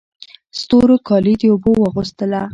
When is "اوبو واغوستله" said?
1.51-2.41